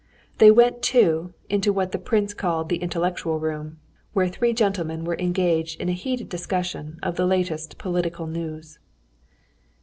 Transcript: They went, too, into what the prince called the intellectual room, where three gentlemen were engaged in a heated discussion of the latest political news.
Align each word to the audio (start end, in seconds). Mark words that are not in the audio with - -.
They 0.39 0.49
went, 0.49 0.81
too, 0.81 1.35
into 1.47 1.71
what 1.71 1.91
the 1.91 1.99
prince 1.99 2.33
called 2.33 2.69
the 2.69 2.77
intellectual 2.81 3.39
room, 3.39 3.77
where 4.13 4.27
three 4.27 4.51
gentlemen 4.51 5.03
were 5.05 5.15
engaged 5.19 5.79
in 5.79 5.89
a 5.89 5.93
heated 5.93 6.27
discussion 6.27 6.97
of 7.03 7.17
the 7.17 7.27
latest 7.27 7.77
political 7.77 8.25
news. 8.25 8.79